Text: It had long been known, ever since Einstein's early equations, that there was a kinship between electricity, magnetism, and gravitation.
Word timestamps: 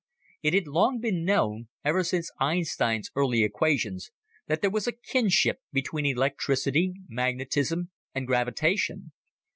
It 0.41 0.55
had 0.55 0.65
long 0.67 0.99
been 0.99 1.23
known, 1.23 1.67
ever 1.85 2.03
since 2.03 2.31
Einstein's 2.39 3.11
early 3.15 3.43
equations, 3.43 4.09
that 4.47 4.61
there 4.61 4.71
was 4.71 4.87
a 4.87 4.93
kinship 4.93 5.59
between 5.71 6.07
electricity, 6.07 6.95
magnetism, 7.07 7.91
and 8.15 8.25
gravitation. 8.25 9.11